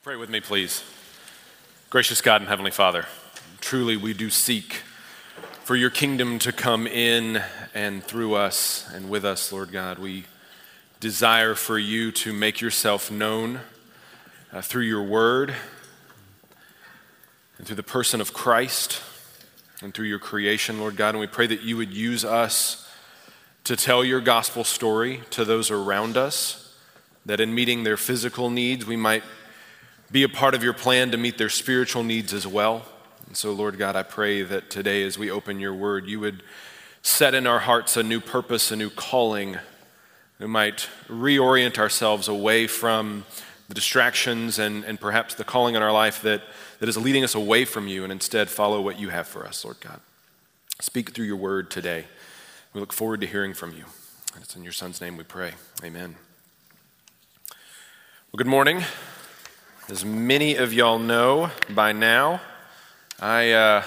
[0.00, 0.82] you pray with me, please?
[1.90, 3.04] Gracious God and Heavenly Father,
[3.60, 4.80] truly we do seek
[5.62, 7.42] for your kingdom to come in
[7.74, 9.98] and through us and with us, Lord God.
[9.98, 10.24] We
[11.00, 13.60] desire for you to make yourself known
[14.54, 15.54] uh, through your word
[17.58, 19.02] and through the person of Christ
[19.82, 21.10] and through your creation, Lord God.
[21.10, 22.90] And we pray that you would use us
[23.64, 26.74] to tell your gospel story to those around us,
[27.26, 29.24] that in meeting their physical needs, we might
[30.12, 32.84] be a part of your plan to meet their spiritual needs as well.
[33.26, 36.42] And so, Lord God, I pray that today as we open your word, you would
[37.02, 39.56] set in our hearts a new purpose, a new calling.
[40.40, 43.24] We might reorient ourselves away from
[43.68, 46.42] the distractions and, and perhaps the calling in our life that,
[46.80, 49.64] that is leading us away from you and instead follow what you have for us,
[49.64, 50.00] Lord God.
[50.80, 52.06] Speak through your word today.
[52.74, 53.84] We look forward to hearing from you.
[54.34, 55.52] And it's in your son's name we pray.
[55.84, 56.16] Amen.
[58.32, 58.82] Well, good morning.
[59.90, 62.40] As many of y'all know by now,
[63.18, 63.82] I uh,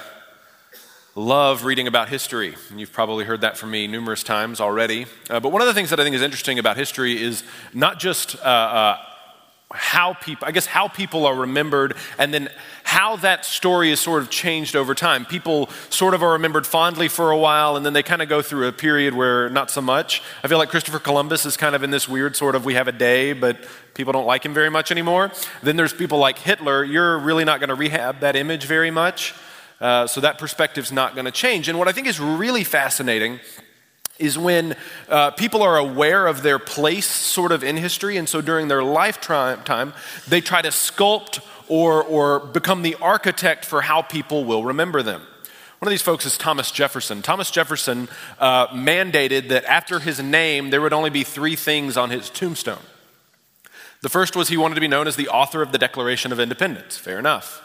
[1.15, 2.55] love reading about history.
[2.69, 5.05] And you've probably heard that from me numerous times already.
[5.29, 8.01] Uh, but one of the things that I think is interesting about history is not
[8.01, 8.97] just uh, uh
[9.71, 12.49] how people, I guess, how people are remembered, and then
[12.83, 15.25] how that story is sort of changed over time.
[15.25, 18.41] People sort of are remembered fondly for a while, and then they kind of go
[18.41, 20.21] through a period where not so much.
[20.43, 22.87] I feel like Christopher Columbus is kind of in this weird sort of we have
[22.87, 25.31] a day, but people don't like him very much anymore.
[25.63, 26.83] Then there's people like Hitler.
[26.83, 29.33] You're really not going to rehab that image very much.
[29.81, 31.67] Uh, so that perspective's not going to change.
[31.67, 33.39] And what I think is really fascinating
[34.19, 34.75] is when
[35.09, 38.83] uh, people are aware of their place sort of in history, and so during their
[38.83, 39.93] lifetime,
[40.27, 45.21] they try to sculpt or, or become the architect for how people will remember them.
[45.79, 47.21] One of these folks is Thomas Jefferson.
[47.21, 48.07] Thomas Jefferson
[48.39, 52.83] uh, mandated that after his name, there would only be three things on his tombstone.
[54.01, 56.39] The first was he wanted to be known as the author of the Declaration of
[56.39, 56.97] Independence.
[56.97, 57.62] Fair enough.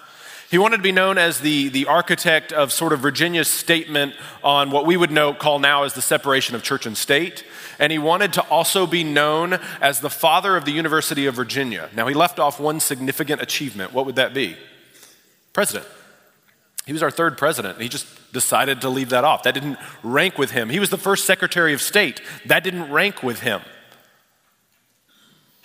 [0.50, 4.70] He wanted to be known as the, the architect of sort of Virginia's statement on
[4.70, 7.44] what we would know, call now as the separation of church and state.
[7.78, 11.90] And he wanted to also be known as the father of the University of Virginia.
[11.94, 13.92] Now, he left off one significant achievement.
[13.92, 14.56] What would that be?
[15.52, 15.86] President.
[16.86, 17.78] He was our third president.
[17.78, 19.42] He just decided to leave that off.
[19.42, 20.70] That didn't rank with him.
[20.70, 22.22] He was the first Secretary of State.
[22.46, 23.60] That didn't rank with him.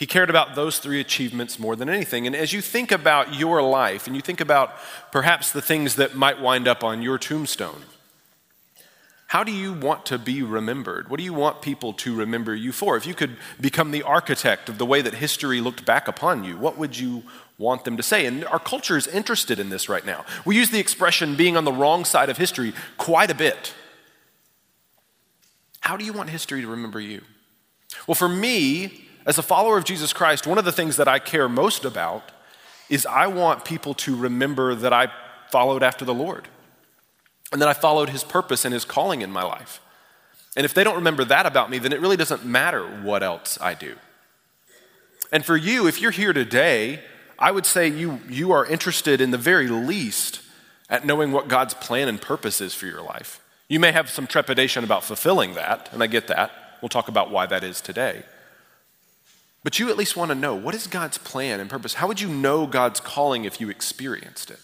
[0.04, 2.28] He cared about those three achievements more than anything.
[2.28, 4.74] And as you think about your life and you think about
[5.14, 7.84] perhaps the things that might wind up on your tombstone,
[9.28, 11.10] how do you want to be remembered?
[11.10, 12.98] What do you want people to remember you for?
[12.98, 16.58] If you could become the architect of the way that history looked back upon you,
[16.58, 17.24] what would you
[17.58, 18.26] want them to say?
[18.26, 20.26] And our culture is interested in this right now.
[20.44, 23.74] We use the expression being on the wrong side of history quite a bit.
[25.80, 27.22] How do you want history to remember you?
[28.06, 31.20] Well, for me, as a follower of Jesus Christ, one of the things that I
[31.20, 32.32] care most about
[32.90, 35.12] is I want people to remember that I
[35.52, 36.48] followed after the Lord
[37.52, 39.80] and that I followed his purpose and his calling in my life.
[40.56, 43.58] And if they don't remember that about me, then it really doesn't matter what else
[43.62, 43.96] I do.
[45.32, 47.02] And for you, if you're here today,
[47.40, 50.42] I would say you, you are interested in the very least
[50.90, 53.40] at knowing what God's plan and purpose is for your life.
[53.68, 56.52] You may have some trepidation about fulfilling that, and I get that.
[56.82, 58.24] We'll talk about why that is today.
[59.64, 61.94] But you at least want to know what is God's plan and purpose?
[61.96, 64.60] How would you know God's calling if you experienced it?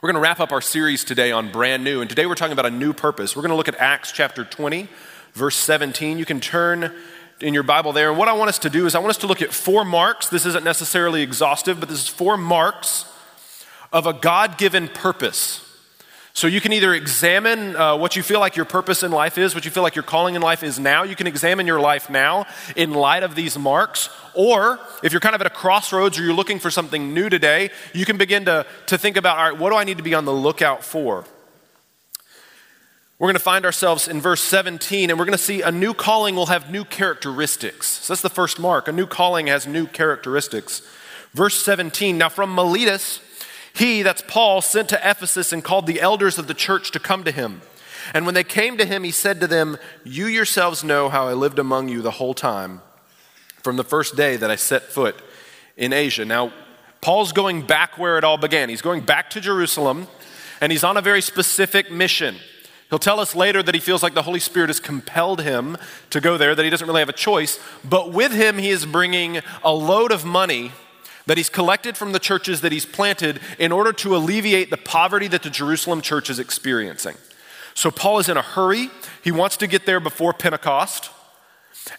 [0.00, 2.52] We're going to wrap up our series today on brand new, and today we're talking
[2.52, 3.34] about a new purpose.
[3.34, 4.88] We're going to look at Acts chapter 20,
[5.32, 6.18] verse 17.
[6.18, 6.92] You can turn
[7.40, 8.10] in your Bible there.
[8.10, 9.84] And what I want us to do is I want us to look at four
[9.84, 10.28] marks.
[10.28, 13.04] This isn't necessarily exhaustive, but this is four marks
[13.92, 15.65] of a God given purpose
[16.36, 19.54] so you can either examine uh, what you feel like your purpose in life is,
[19.54, 21.02] what you feel like your calling in life is now.
[21.02, 22.44] You can examine your life now
[22.76, 24.10] in light of these marks.
[24.34, 27.70] Or if you're kind of at a crossroads or you're looking for something new today,
[27.94, 30.12] you can begin to, to think about, all right, what do I need to be
[30.12, 31.24] on the lookout for?
[33.18, 35.94] We're going to find ourselves in verse 17, and we're going to see a new
[35.94, 37.86] calling will have new characteristics.
[37.86, 38.88] So that's the first mark.
[38.88, 40.82] A new calling has new characteristics.
[41.32, 43.20] Verse 17 Now from Miletus,
[43.76, 47.24] he, that's Paul, sent to Ephesus and called the elders of the church to come
[47.24, 47.60] to him.
[48.14, 51.34] And when they came to him, he said to them, You yourselves know how I
[51.34, 52.80] lived among you the whole time,
[53.62, 55.16] from the first day that I set foot
[55.76, 56.24] in Asia.
[56.24, 56.52] Now,
[57.02, 58.70] Paul's going back where it all began.
[58.70, 60.08] He's going back to Jerusalem,
[60.60, 62.36] and he's on a very specific mission.
[62.88, 65.76] He'll tell us later that he feels like the Holy Spirit has compelled him
[66.10, 67.58] to go there, that he doesn't really have a choice.
[67.84, 70.72] But with him, he is bringing a load of money
[71.26, 75.28] that he's collected from the churches that he's planted in order to alleviate the poverty
[75.28, 77.16] that the Jerusalem church is experiencing.
[77.74, 78.90] So Paul is in a hurry.
[79.22, 81.10] He wants to get there before Pentecost.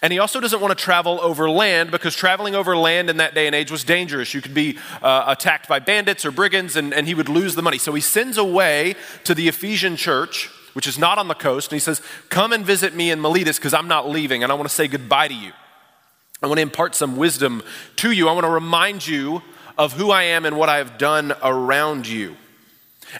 [0.02, 3.34] And he also doesn't want to travel over land because traveling over land in that
[3.34, 4.34] day and age was dangerous.
[4.34, 7.62] You could be uh, attacked by bandits or brigands and, and he would lose the
[7.62, 7.78] money.
[7.78, 11.76] So he sends away to the Ephesian church, which is not on the coast, and
[11.76, 14.68] he says, Come and visit me in Miletus because I'm not leaving and I want
[14.68, 15.52] to say goodbye to you.
[16.42, 17.62] I want to impart some wisdom
[17.96, 18.28] to you.
[18.28, 19.42] I want to remind you
[19.76, 22.36] of who I am and what I have done around you.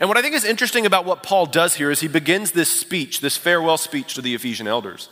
[0.00, 2.68] And what I think is interesting about what Paul does here is he begins this
[2.68, 5.08] speech, this farewell speech to the Ephesian elders.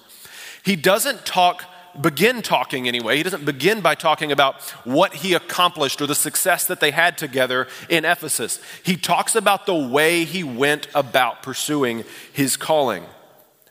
[0.63, 1.65] He doesn't talk,
[2.01, 3.17] begin talking anyway.
[3.17, 7.17] He doesn't begin by talking about what he accomplished or the success that they had
[7.17, 8.61] together in Ephesus.
[8.83, 13.05] He talks about the way he went about pursuing his calling.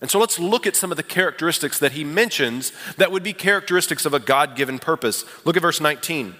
[0.05, 3.33] And so let's look at some of the characteristics that he mentions that would be
[3.33, 5.25] characteristics of a God given purpose.
[5.45, 6.35] Look at verse 19.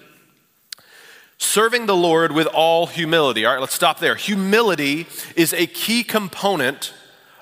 [1.38, 3.44] Serving the Lord with all humility.
[3.44, 4.14] All right, let's stop there.
[4.14, 6.94] Humility is a key component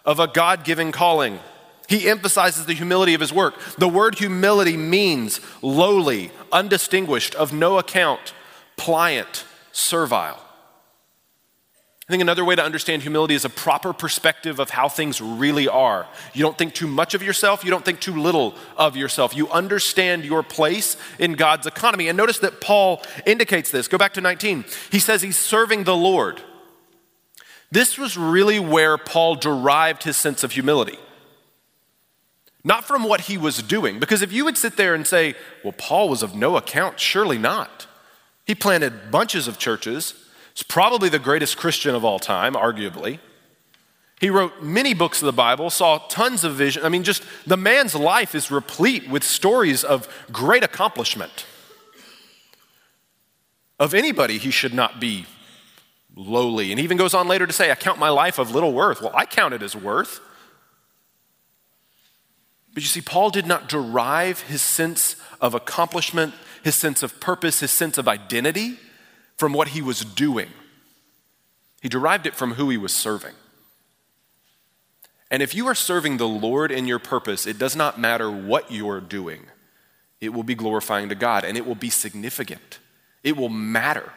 [0.06, 1.41] of a God given calling.
[1.91, 3.61] He emphasizes the humility of his work.
[3.77, 8.32] The word humility means lowly, undistinguished, of no account,
[8.79, 10.43] pliant, servile.
[12.06, 15.69] I think another way to understand humility is a proper perspective of how things really
[15.69, 16.06] are.
[16.35, 19.35] You don't think too much of yourself, you don't think too little of yourself.
[19.35, 22.09] You understand your place in God's economy.
[22.09, 23.89] And notice that Paul indicates this.
[23.89, 24.67] Go back to 19.
[24.91, 26.43] He says he's serving the Lord.
[27.71, 30.99] This was really where Paul derived his sense of humility
[32.65, 34.01] not from what he was doing.
[34.01, 37.37] Because if you would sit there and say, well, Paul was of no account, surely
[37.37, 37.87] not.
[38.47, 40.15] He planted bunches of churches.
[40.55, 43.19] He's probably the greatest Christian of all time, arguably.
[44.21, 46.85] He wrote many books of the Bible, saw tons of vision.
[46.85, 51.45] I mean, just the man's life is replete with stories of great accomplishment.
[53.81, 55.27] Of anybody, he should not be
[56.15, 56.71] lowly.
[56.71, 59.03] And he even goes on later to say, I count my life of little worth.
[59.03, 60.21] Well, I count it as worth.
[62.73, 67.59] But you see, Paul did not derive his sense of accomplishment, his sense of purpose,
[67.59, 68.79] his sense of identity
[69.37, 70.49] from what he was doing.
[71.83, 73.35] He derived it from who he was serving.
[75.31, 78.71] And if you are serving the Lord in your purpose, it does not matter what
[78.71, 79.47] you're doing,
[80.21, 82.79] it will be glorifying to God and it will be significant.
[83.23, 84.13] It will matter.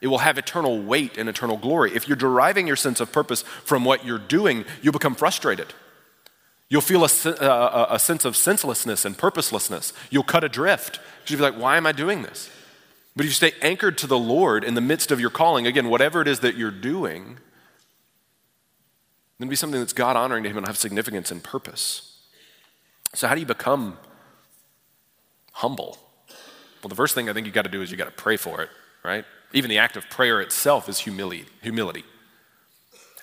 [0.00, 1.94] It will have eternal weight and eternal glory.
[1.94, 5.74] If you're deriving your sense of purpose from what you're doing, you'll become frustrated.
[6.70, 9.92] You'll feel a, uh, a, a, sense of senselessness and purposelessness.
[10.08, 12.50] You'll cut adrift you'll be like, why am I doing this?
[13.16, 15.88] But if you stay anchored to the Lord in the midst of your calling, again,
[15.88, 17.38] whatever it is that you're doing,
[19.38, 22.18] then be something that's God honoring to Him and have significance and purpose.
[23.14, 23.98] So, how do you become
[25.52, 25.98] humble?
[26.82, 28.36] Well, the first thing I think you got to do is you got to pray
[28.36, 28.70] for it,
[29.04, 29.24] right?
[29.52, 31.46] Even the act of prayer itself is humility.
[31.62, 32.04] humility.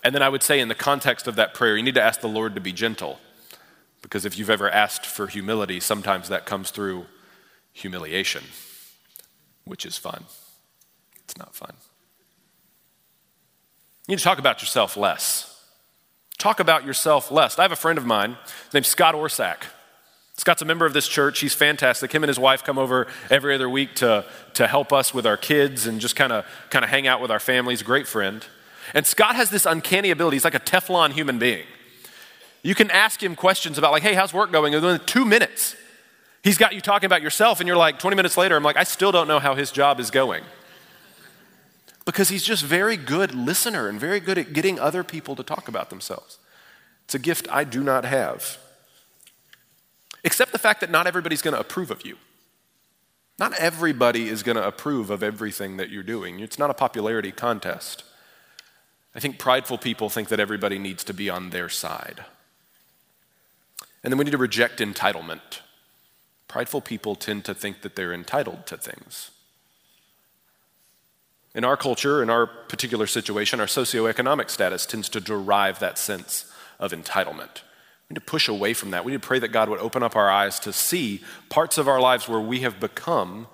[0.04, 2.22] And then I would say, in the context of that prayer, you need to ask
[2.22, 3.20] the Lord to be gentle.
[4.02, 7.08] Because if you've ever asked for humility, sometimes that comes through
[7.74, 8.44] humiliation,
[9.68, 10.24] which is fun.
[11.24, 11.74] It's not fun.
[14.08, 15.54] You need to talk about yourself less.
[16.38, 17.60] Talk about yourself less.
[17.60, 18.38] I have a friend of mine
[18.74, 19.64] named Scott Orsack.
[20.38, 21.40] Scott's a member of this church.
[21.40, 22.14] He's fantastic.
[22.14, 24.24] Him and his wife come over every other week to,
[24.54, 27.32] to help us with our kids and just kind of kind of hang out with
[27.32, 27.82] our families.
[27.82, 28.46] Great friend.
[28.94, 30.36] And Scott has this uncanny ability.
[30.36, 31.66] He's like a Teflon human being.
[32.62, 34.74] You can ask him questions about, like, hey, how's work going?
[34.76, 35.76] And within two minutes,
[36.48, 38.86] he's got you talking about yourself, and you're like, 20 minutes later, I'm like, I
[38.86, 40.44] still don't know how his job is going.
[42.06, 45.68] Because he's just very good listener and very good at getting other people to talk
[45.68, 46.40] about themselves.
[47.04, 48.58] It's a gift I do not have.
[50.24, 52.16] Except the fact that not everybody's going to approve of you.
[53.38, 56.40] Not everybody is going to approve of everything that you're doing.
[56.40, 58.04] It's not a popularity contest.
[59.14, 62.24] I think prideful people think that everybody needs to be on their side.
[64.04, 65.60] And then we need to reject entitlement.
[66.48, 69.32] Prideful people tend to think that they're entitled to things.
[71.54, 76.52] In our culture, in our particular situation, our socioeconomic status tends to derive that sense
[76.80, 77.62] of entitlement.
[78.08, 79.04] We need to push away from that.
[79.04, 81.88] We need to pray that God would open up our eyes to see parts of
[81.88, 83.48] our lives where we have become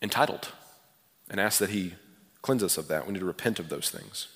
[0.00, 0.48] entitled
[1.30, 1.94] and ask that He
[2.40, 3.06] cleanse us of that.
[3.06, 4.28] We need to repent of those things.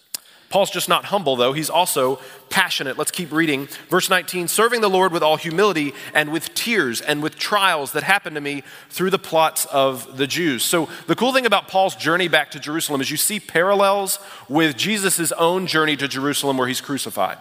[0.48, 1.52] Paul's just not humble, though.
[1.52, 2.96] He's also passionate.
[2.96, 3.66] Let's keep reading.
[3.90, 8.04] Verse 19 serving the Lord with all humility and with tears and with trials that
[8.04, 10.62] happened to me through the plots of the Jews.
[10.62, 14.76] So, the cool thing about Paul's journey back to Jerusalem is you see parallels with
[14.76, 17.38] Jesus' own journey to Jerusalem where he's crucified.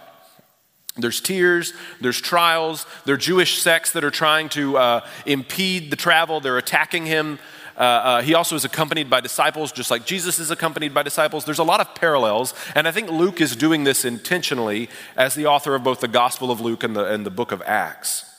[0.98, 5.98] There's tears, there's trials, there are Jewish sects that are trying to uh, impede the
[5.98, 7.38] travel, they're attacking him.
[7.77, 11.46] Uh, uh, he also is accompanied by disciples, just like Jesus is accompanied by disciples.
[11.46, 15.46] There's a lot of parallels, and I think Luke is doing this intentionally as the
[15.46, 18.32] author of both the Gospel of Luke and the, and the book of Acts.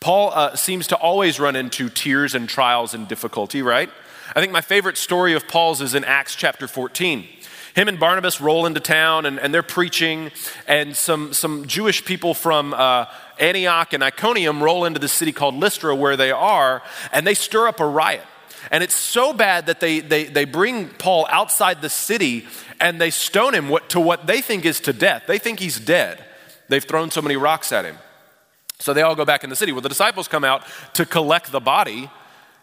[0.00, 3.88] Paul uh, seems to always run into tears and trials and difficulty, right?
[4.34, 7.24] I think my favorite story of Paul's is in Acts chapter 14.
[7.74, 10.30] Him and Barnabas roll into town and, and they're preaching,
[10.66, 13.06] and some, some Jewish people from uh,
[13.38, 16.82] Antioch and Iconium roll into the city called Lystra where they are,
[17.12, 18.24] and they stir up a riot.
[18.72, 22.46] And it's so bad that they, they, they bring Paul outside the city
[22.80, 25.24] and they stone him to what they think is to death.
[25.28, 26.24] They think he's dead.
[26.68, 27.98] They've thrown so many rocks at him.
[28.78, 29.72] So they all go back in the city.
[29.72, 30.64] Well, the disciples come out
[30.94, 32.10] to collect the body,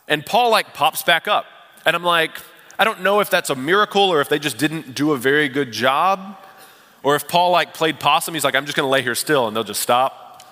[0.08, 1.46] and Paul like pops back up.
[1.86, 2.32] And I'm like,
[2.78, 5.48] I don't know if that's a miracle or if they just didn't do a very
[5.48, 6.38] good job.
[7.04, 9.56] Or if Paul like played possum, he's like, I'm just gonna lay here still and
[9.56, 10.44] they'll just stop.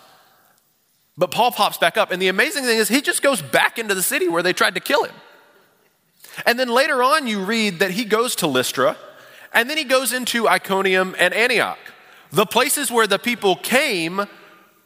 [1.18, 3.96] But Paul pops back up, and the amazing thing is he just goes back into
[3.96, 5.16] the city where they tried to kill him.
[6.46, 8.98] And then later on, you read that he goes to Lystra,
[9.53, 11.79] and then he goes into Iconium and Antioch,
[12.32, 14.25] the places where the people came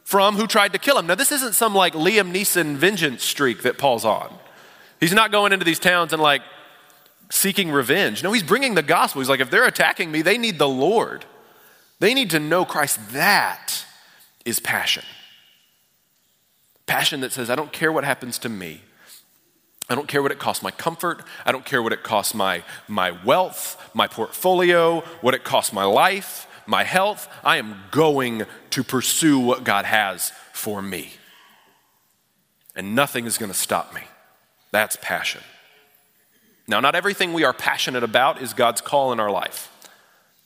[0.04, 1.06] from who tried to kill him.
[1.06, 4.34] Now, this isn't some like Liam Neeson vengeance streak that Paul's on.
[5.00, 6.42] He's not going into these towns and like
[7.30, 8.22] seeking revenge.
[8.22, 9.20] No, he's bringing the gospel.
[9.20, 11.24] He's like, if they're attacking me, they need the Lord.
[11.98, 12.98] They need to know Christ.
[13.12, 13.84] That
[14.44, 15.04] is passion.
[16.86, 18.82] Passion that says, I don't care what happens to me.
[19.92, 21.22] I don't care what it costs my comfort.
[21.44, 25.84] I don't care what it costs my, my wealth, my portfolio, what it costs my
[25.84, 27.28] life, my health.
[27.44, 31.12] I am going to pursue what God has for me.
[32.74, 34.00] And nothing is going to stop me.
[34.70, 35.42] That's passion.
[36.66, 39.70] Now, not everything we are passionate about is God's call in our life.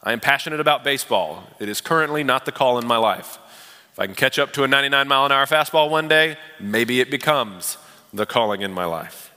[0.03, 1.45] I am passionate about baseball.
[1.61, 3.39] It is currently not the call in my life.
[3.93, 7.01] If I can catch up to a 99 mile an hour fastball one day, maybe
[7.01, 7.79] it becomes
[8.13, 9.33] the calling in my life.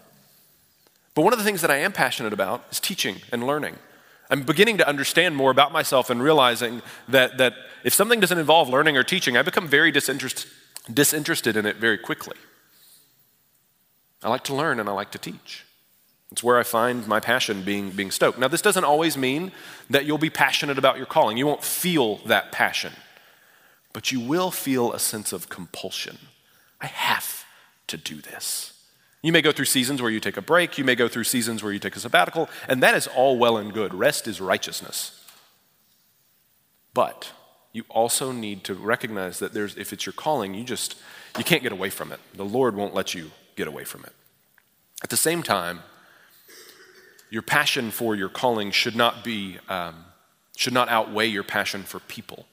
[1.19, 3.75] But one of the things that I am passionate about is teaching and learning.
[4.29, 8.69] I'm beginning to understand more about myself and realizing that, that if something doesn't involve
[8.69, 10.47] learning or teaching, I become very disinterest,
[10.93, 12.38] disinterested in it very quickly.
[14.23, 15.65] I like to learn and I like to teach.
[16.31, 18.39] It's where I find my passion being, being stoked.
[18.39, 19.51] Now, this doesn't always mean
[19.89, 21.35] that you'll be passionate about your calling.
[21.35, 22.93] You won't feel that passion,
[23.91, 26.17] but you will feel a sense of compulsion.
[26.79, 27.43] I have
[27.88, 28.78] to do this.
[29.21, 31.61] You may go through seasons where you take a break, you may go through seasons
[31.61, 33.93] where you take a sabbatical, and that is all well and good.
[33.93, 35.19] Rest is righteousness.
[36.93, 37.31] But
[37.73, 40.95] you also need to recognize that there's if it's your calling, you just
[41.38, 42.19] you can't get away from it.
[42.33, 44.13] The Lord won't let you get away from it.
[45.03, 45.81] At the same time,
[47.29, 50.05] your passion for your calling should not be um,
[50.55, 52.45] should not outweigh your passion for people.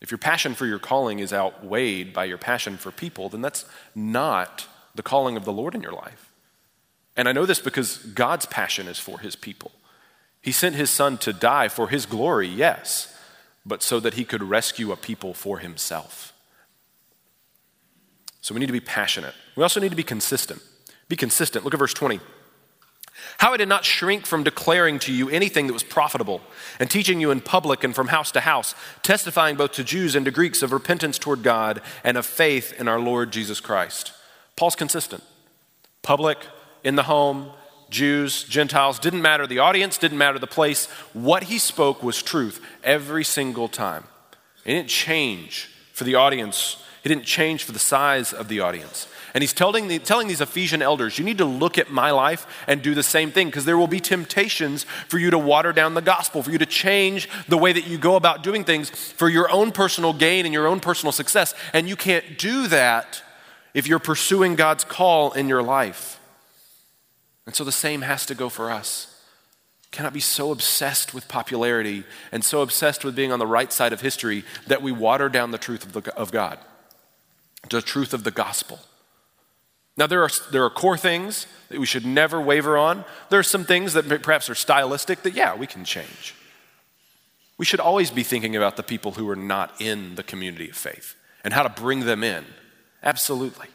[0.00, 3.64] If your passion for your calling is outweighed by your passion for people, then that's
[3.94, 6.30] not the calling of the Lord in your life.
[7.16, 9.72] And I know this because God's passion is for his people.
[10.42, 13.16] He sent his son to die for his glory, yes,
[13.64, 16.32] but so that he could rescue a people for himself.
[18.40, 19.34] So we need to be passionate.
[19.56, 20.60] We also need to be consistent.
[21.08, 21.64] Be consistent.
[21.64, 22.20] Look at verse 20.
[23.38, 26.40] How I did not shrink from declaring to you anything that was profitable,
[26.78, 30.24] and teaching you in public and from house to house, testifying both to Jews and
[30.26, 34.12] to Greeks of repentance toward God and of faith in our Lord Jesus Christ.
[34.56, 35.22] Paul's consistent.
[36.02, 36.38] Public,
[36.84, 37.50] in the home,
[37.90, 40.86] Jews, Gentiles, didn't matter the audience, didn't matter the place.
[41.12, 44.04] What he spoke was truth every single time.
[44.64, 49.08] It didn't change for the audience, it didn't change for the size of the audience.
[49.34, 52.46] And he's telling, the, telling these Ephesian elders, you need to look at my life
[52.68, 55.94] and do the same thing because there will be temptations for you to water down
[55.94, 59.28] the gospel, for you to change the way that you go about doing things for
[59.28, 61.52] your own personal gain and your own personal success.
[61.72, 63.22] And you can't do that
[63.74, 66.20] if you're pursuing God's call in your life.
[67.44, 69.10] And so the same has to go for us.
[69.90, 73.92] Cannot be so obsessed with popularity and so obsessed with being on the right side
[73.92, 76.58] of history that we water down the truth of, the, of God,
[77.68, 78.78] the truth of the gospel.
[79.96, 83.04] Now, there are, there are core things that we should never waver on.
[83.30, 86.34] There are some things that perhaps are stylistic that, yeah, we can change.
[87.56, 90.76] We should always be thinking about the people who are not in the community of
[90.76, 91.14] faith
[91.44, 92.44] and how to bring them in
[93.04, 93.68] Absolutely.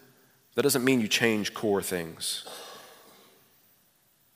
[0.56, 2.46] That doesn't mean you change core things.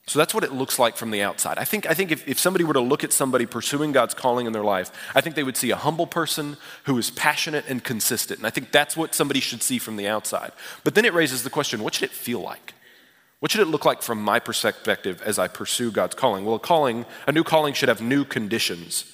[0.06, 1.56] So that's what it looks like from the outside.
[1.56, 4.46] I think, I think if, if somebody were to look at somebody pursuing God's calling
[4.46, 7.82] in their life, I think they would see a humble person who is passionate and
[7.82, 8.38] consistent.
[8.38, 10.52] And I think that's what somebody should see from the outside.
[10.84, 12.74] But then it raises the question what should it feel like?
[13.40, 16.44] What should it look like from my perspective as I pursue God's calling?
[16.44, 19.10] Well, a calling, a new calling should have new conditions.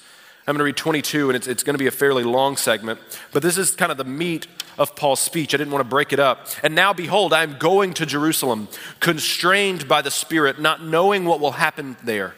[0.47, 2.99] I'm going to read 22, and it's, it's going to be a fairly long segment,
[3.31, 5.53] but this is kind of the meat of Paul's speech.
[5.53, 6.47] I didn't want to break it up.
[6.63, 8.67] And now, behold, I am going to Jerusalem,
[8.99, 12.33] constrained by the Spirit, not knowing what will happen there.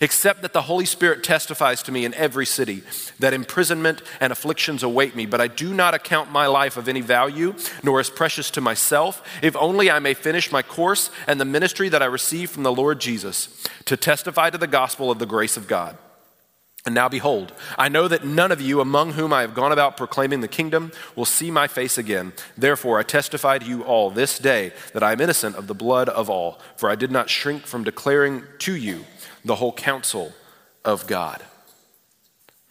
[0.00, 2.82] except that the Holy Spirit testifies to me in every city
[3.18, 5.26] that imprisonment and afflictions await me.
[5.26, 9.22] But I do not account my life of any value, nor as precious to myself,
[9.42, 12.72] if only I may finish my course and the ministry that I received from the
[12.72, 15.96] Lord Jesus, to testify to the gospel of the grace of God.
[16.86, 19.96] And now behold, I know that none of you among whom I have gone about
[19.96, 22.34] proclaiming the kingdom will see my face again.
[22.58, 26.10] Therefore, I testify to you all this day that I am innocent of the blood
[26.10, 29.06] of all, for I did not shrink from declaring to you
[29.44, 30.34] the whole counsel
[30.84, 31.42] of God.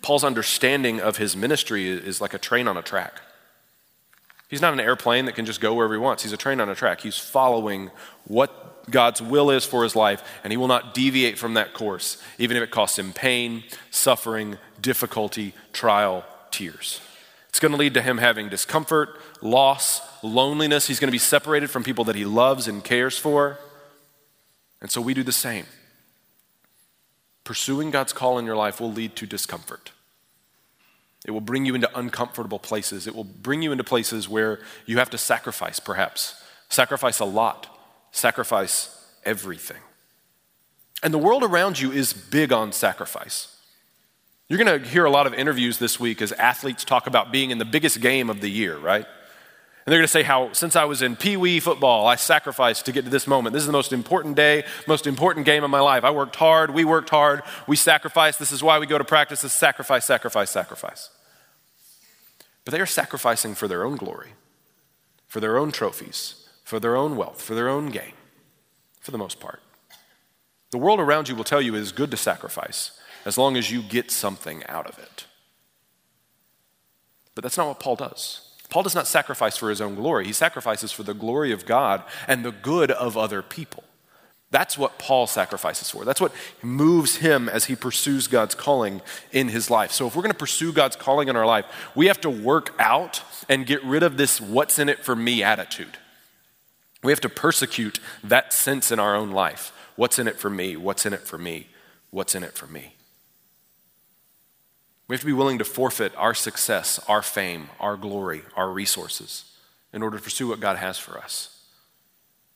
[0.04, 3.20] Paul's understanding of his ministry is like a train on a track.
[4.54, 6.22] He's not an airplane that can just go wherever he wants.
[6.22, 7.02] He's a train on a track.
[7.02, 7.90] He's following
[8.26, 12.22] what God's will is for his life, and he will not deviate from that course,
[12.38, 17.02] even if it costs him pain, suffering, difficulty, trial, tears.
[17.50, 20.86] It's going to lead to him having discomfort, loss, loneliness.
[20.86, 23.58] He's going to be separated from people that he loves and cares for.
[24.82, 25.66] And so we do the same.
[27.44, 29.94] Pursuing God's call in your life will lead to discomfort.
[31.26, 33.08] It will bring you into uncomfortable places.
[33.08, 36.44] It will bring you into places where you have to sacrifice, perhaps.
[36.70, 37.68] Sacrifice a lot.
[38.12, 39.82] Sacrifice everything.
[41.02, 43.56] And the world around you is big on sacrifice.
[44.50, 47.52] You're going to hear a lot of interviews this week as athletes talk about being
[47.52, 49.06] in the biggest game of the year, right?
[49.86, 52.86] And they're going to say how, since I was in Pee Wee football, I sacrificed
[52.86, 53.54] to get to this moment.
[53.54, 56.06] This is the most important day, most important game of my life.
[56.06, 56.72] I worked hard.
[56.72, 57.42] We worked hard.
[57.68, 58.40] We sacrificed.
[58.40, 59.42] This is why we go to practice.
[59.42, 61.10] This sacrifice, sacrifice, sacrifice.
[62.64, 64.30] But they are sacrificing for their own glory,
[65.28, 68.14] for their own trophies, for their own wealth, for their own gain,
[69.02, 69.62] for the most part.
[70.72, 72.92] The world around you will tell you it is good to sacrifice
[73.26, 75.26] as long as you get something out of it.
[77.36, 78.43] But that's not what Paul does.
[78.74, 82.02] Paul does not sacrifice for his own glory, he sacrifices for the glory of God
[82.28, 83.84] and the good of other people.
[84.50, 86.04] That's what Paul sacrifices for.
[86.06, 89.92] That's what moves him as he pursues God's calling in his life.
[89.92, 92.74] So, if we're going to pursue God's calling in our life, we have to work
[92.80, 96.00] out and get rid of this what's in it for me attitude.
[97.04, 99.72] We have to persecute that sense in our own life.
[99.98, 100.78] What's in it for me?
[100.78, 101.68] What's in it for me?
[102.10, 102.96] What's in it for me?
[105.08, 109.46] We have to be willing to forfeit our success, our fame, our glory, our resources
[109.92, 111.50] in order to pursue what God has for us.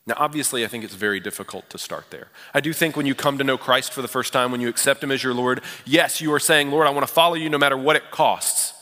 [0.07, 2.29] Now, obviously, I think it's very difficult to start there.
[2.53, 4.69] I do think when you come to know Christ for the first time, when you
[4.69, 7.49] accept Him as your Lord, yes, you are saying, Lord, I want to follow you
[7.49, 8.73] no matter what it costs.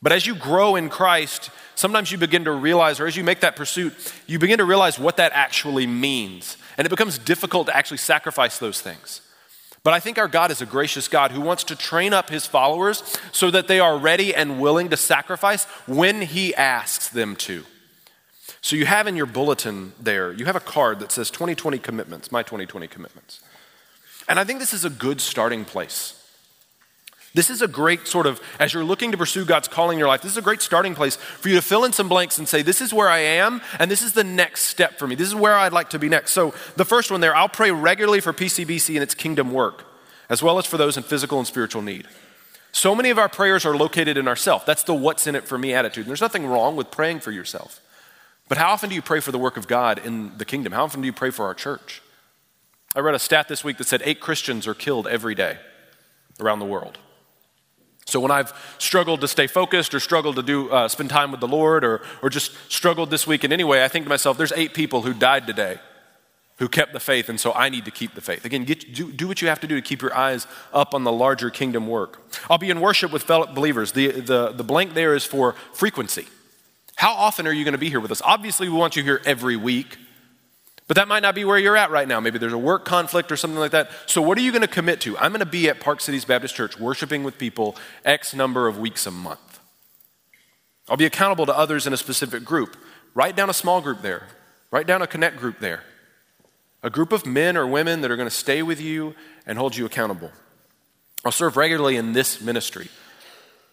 [0.00, 3.40] But as you grow in Christ, sometimes you begin to realize, or as you make
[3.40, 3.92] that pursuit,
[4.26, 6.56] you begin to realize what that actually means.
[6.78, 9.20] And it becomes difficult to actually sacrifice those things.
[9.84, 12.46] But I think our God is a gracious God who wants to train up his
[12.46, 17.64] followers so that they are ready and willing to sacrifice when he asks them to.
[18.62, 22.32] So you have in your bulletin there, you have a card that says 2020 commitments,
[22.32, 23.40] my 2020 commitments.
[24.26, 26.23] And I think this is a good starting place.
[27.34, 30.06] This is a great sort of, as you're looking to pursue God's calling in your
[30.06, 32.48] life, this is a great starting place for you to fill in some blanks and
[32.48, 35.16] say, This is where I am, and this is the next step for me.
[35.16, 36.32] This is where I'd like to be next.
[36.32, 39.84] So, the first one there, I'll pray regularly for PCBC and its kingdom work,
[40.30, 42.06] as well as for those in physical and spiritual need.
[42.70, 44.66] So many of our prayers are located in ourself.
[44.66, 46.06] That's the what's in it for me attitude.
[46.06, 47.80] And there's nothing wrong with praying for yourself.
[48.48, 50.72] But how often do you pray for the work of God in the kingdom?
[50.72, 52.02] How often do you pray for our church?
[52.96, 55.58] I read a stat this week that said eight Christians are killed every day
[56.40, 56.98] around the world.
[58.06, 61.40] So when I've struggled to stay focused or struggled to do, uh, spend time with
[61.40, 64.36] the Lord or, or just struggled this week in any way, I think to myself,
[64.36, 65.78] there's eight people who died today
[66.58, 68.44] who kept the faith, and so I need to keep the faith.
[68.44, 71.02] Again, get, do, do what you have to do to keep your eyes up on
[71.02, 72.22] the larger kingdom work.
[72.48, 73.92] I'll be in worship with fellow believers.
[73.92, 76.26] The, the, the blank there is for frequency.
[76.94, 78.22] How often are you going to be here with us?
[78.24, 79.98] Obviously, we want you here every week.
[80.86, 82.20] But that might not be where you're at right now.
[82.20, 83.90] Maybe there's a work conflict or something like that.
[84.06, 85.16] So, what are you going to commit to?
[85.16, 88.78] I'm going to be at Park Cities Baptist Church worshiping with people X number of
[88.78, 89.60] weeks a month.
[90.88, 92.76] I'll be accountable to others in a specific group.
[93.14, 94.28] Write down a small group there,
[94.70, 95.84] write down a connect group there.
[96.82, 99.14] A group of men or women that are going to stay with you
[99.46, 100.30] and hold you accountable.
[101.24, 102.88] I'll serve regularly in this ministry.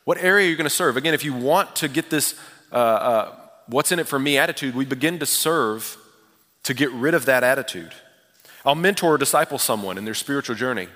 [0.05, 0.95] What area are you going to serve?
[0.95, 2.35] Again, if you want to get this
[2.71, 3.35] uh, uh,
[3.67, 5.97] what's in it for me attitude, we begin to serve
[6.63, 7.93] to get rid of that attitude.
[8.65, 10.87] I'll mentor or disciple someone in their spiritual journey.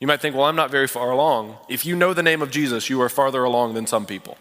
[0.00, 1.56] You might think, well, I'm not very far along.
[1.68, 4.38] If you know the name of Jesus, you are farther along than some people.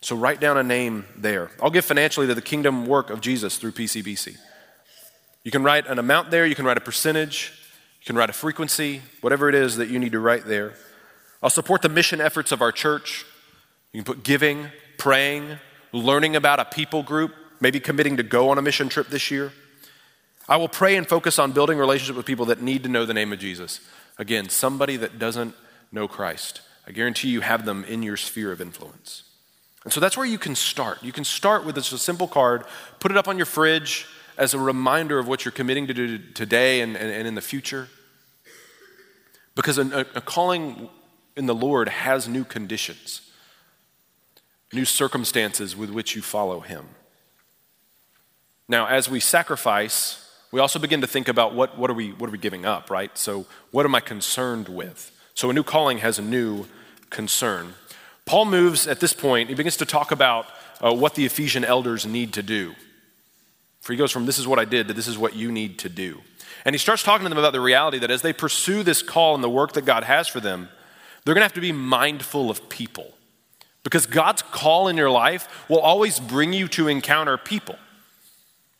[0.00, 1.50] So write down a name there.
[1.60, 4.36] I'll give financially to the kingdom work of Jesus through PCBC.
[5.42, 7.52] You can write an amount there, you can write a percentage,
[8.00, 10.74] you can write a frequency, whatever it is that you need to write there.
[11.42, 13.24] I'll support the mission efforts of our church.
[13.92, 15.58] You can put giving, praying,
[15.92, 19.52] learning about a people group, maybe committing to go on a mission trip this year.
[20.48, 23.14] I will pray and focus on building relationship with people that need to know the
[23.14, 23.80] name of Jesus.
[24.16, 25.54] Again, somebody that doesn't
[25.92, 26.62] know Christ.
[26.86, 29.24] I guarantee you have them in your sphere of influence.
[29.84, 31.02] And so that's where you can start.
[31.02, 32.64] You can start with just a simple card,
[32.98, 36.18] put it up on your fridge as a reminder of what you're committing to do
[36.18, 37.88] today and, and, and in the future.
[39.54, 40.88] Because a, a calling
[41.36, 43.20] in the Lord has new conditions,
[44.72, 46.86] new circumstances with which you follow Him.
[48.68, 52.28] Now, as we sacrifice, we also begin to think about what, what, are we, what
[52.28, 53.16] are we giving up, right?
[53.16, 55.10] So, what am I concerned with?
[55.34, 56.66] So, a new calling has a new
[57.10, 57.74] concern.
[58.26, 60.46] Paul moves at this point, he begins to talk about
[60.80, 62.74] uh, what the Ephesian elders need to do.
[63.80, 65.78] For he goes from this is what I did to this is what you need
[65.78, 66.20] to do.
[66.64, 69.34] And he starts talking to them about the reality that as they pursue this call
[69.34, 70.68] and the work that God has for them,
[71.24, 73.14] they're going to have to be mindful of people.
[73.84, 77.76] Because God's call in your life will always bring you to encounter people.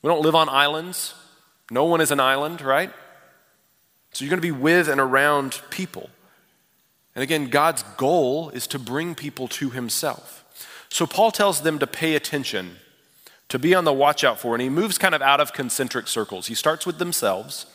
[0.02, 1.14] We don't live on islands.
[1.70, 2.90] No one is an island, right?
[4.12, 6.10] So you're going to be with and around people.
[7.14, 10.44] And again, God's goal is to bring people to himself.
[10.88, 12.76] So Paul tells them to pay attention,
[13.48, 16.06] to be on the watch out for, and he moves kind of out of concentric
[16.06, 16.46] circles.
[16.46, 17.66] He starts with themselves,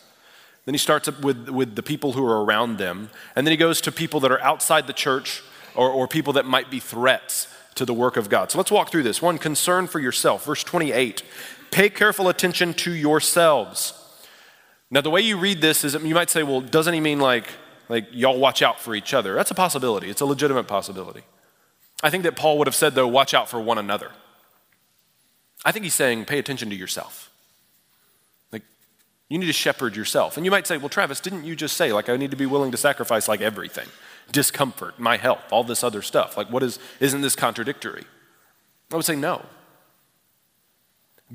[0.65, 3.81] then he starts with, with the people who are around them, and then he goes
[3.81, 5.43] to people that are outside the church
[5.75, 8.51] or, or people that might be threats to the work of God.
[8.51, 9.21] So let's walk through this.
[9.21, 10.45] One, concern for yourself.
[10.45, 11.23] Verse 28
[11.73, 13.99] Pay careful attention to yourselves.
[14.89, 17.47] Now, the way you read this is you might say, well, doesn't he mean like
[17.89, 19.35] like, y'all watch out for each other.
[19.35, 21.23] That's a possibility, it's a legitimate possibility.
[22.01, 24.11] I think that Paul would have said, though, watch out for one another.
[25.63, 27.31] I think he's saying, pay attention to yourself.
[28.51, 28.63] Like,
[29.29, 30.35] you need to shepherd yourself.
[30.35, 32.45] And you might say, well, Travis, didn't you just say, like, I need to be
[32.45, 33.87] willing to sacrifice, like, everything?
[34.31, 36.35] Discomfort, my health, all this other stuff.
[36.35, 38.03] Like, what is, isn't this contradictory?
[38.91, 39.45] I would say, no.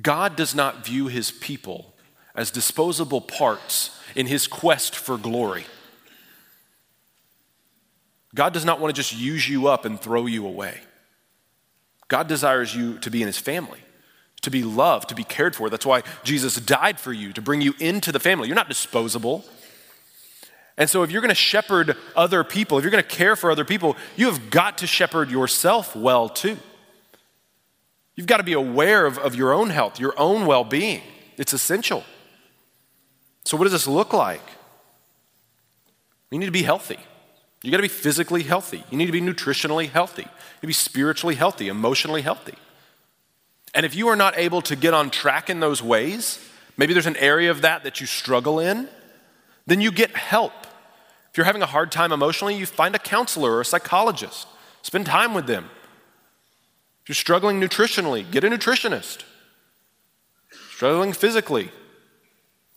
[0.00, 1.94] God does not view his people
[2.34, 5.64] as disposable parts in his quest for glory.
[8.34, 10.80] God does not want to just use you up and throw you away.
[12.08, 13.80] God desires you to be in his family,
[14.42, 15.68] to be loved, to be cared for.
[15.68, 18.48] That's why Jesus died for you, to bring you into the family.
[18.48, 19.44] You're not disposable.
[20.76, 23.50] And so, if you're going to shepherd other people, if you're going to care for
[23.50, 26.56] other people, you have got to shepherd yourself well too.
[28.18, 31.02] You've got to be aware of, of your own health, your own well being.
[31.36, 32.02] It's essential.
[33.44, 34.42] So, what does this look like?
[36.32, 36.98] You need to be healthy.
[37.62, 38.82] You got to be physically healthy.
[38.90, 40.22] You need to be nutritionally healthy.
[40.22, 42.56] You need to be spiritually healthy, emotionally healthy.
[43.72, 46.40] And if you are not able to get on track in those ways,
[46.76, 48.88] maybe there's an area of that that you struggle in,
[49.68, 50.66] then you get help.
[51.30, 54.48] If you're having a hard time emotionally, you find a counselor or a psychologist.
[54.82, 55.70] Spend time with them.
[57.08, 59.22] You're struggling nutritionally, get a nutritionist.
[60.70, 61.70] Struggling physically,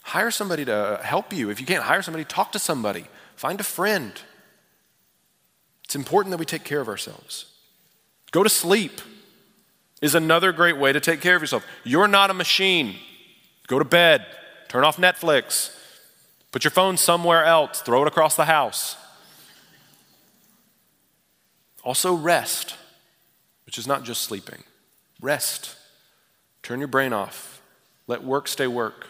[0.03, 1.49] hire somebody to uh, help you.
[1.49, 3.05] If you can't hire somebody, talk to somebody.
[3.35, 4.13] Find a friend.
[5.83, 7.45] It's important that we take care of ourselves.
[8.31, 9.01] Go to sleep
[10.01, 11.65] is another great way to take care of yourself.
[11.83, 12.95] You're not a machine.
[13.67, 14.25] Go to bed,
[14.69, 15.77] turn off Netflix,
[16.51, 18.95] put your phone somewhere else, throw it across the house.
[21.83, 22.75] Also, rest,
[23.71, 24.63] which is not just sleeping.
[25.21, 25.77] Rest.
[26.61, 27.61] Turn your brain off.
[28.05, 29.07] Let work stay work.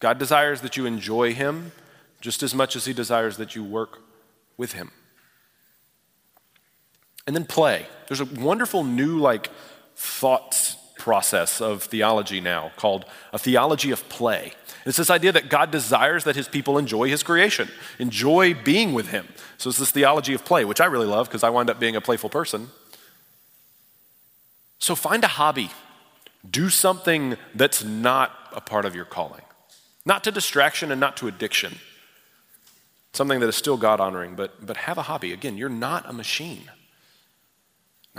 [0.00, 1.70] God desires that you enjoy Him
[2.20, 4.00] just as much as He desires that you work
[4.56, 4.90] with Him.
[7.24, 7.86] And then play.
[8.08, 9.48] There's a wonderful new, like,
[9.94, 14.54] thought process of theology now called a theology of play.
[14.86, 17.68] It's this idea that God desires that his people enjoy his creation,
[18.00, 19.28] enjoy being with him.
[19.56, 21.94] So it's this theology of play, which I really love because I wind up being
[21.94, 22.70] a playful person.
[24.78, 25.70] So find a hobby.
[26.48, 29.42] Do something that's not a part of your calling.
[30.06, 31.78] Not to distraction and not to addiction.
[33.12, 35.32] Something that is still God honoring, but, but have a hobby.
[35.32, 36.70] Again, you're not a machine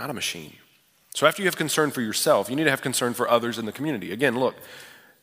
[0.00, 0.54] not a machine.
[1.14, 3.66] So after you have concern for yourself, you need to have concern for others in
[3.66, 4.12] the community.
[4.12, 4.56] Again, look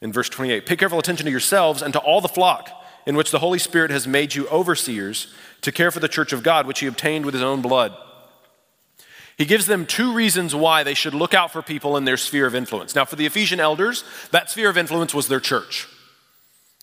[0.02, 2.70] in verse 28 pay careful attention to yourselves and to all the flock
[3.08, 6.44] in which the Holy Spirit has made you overseers to care for the church of
[6.44, 7.98] God, which he obtained with his own blood.
[9.38, 12.48] He gives them two reasons why they should look out for people in their sphere
[12.48, 12.96] of influence.
[12.96, 15.88] Now, for the Ephesian elders, that sphere of influence was their church.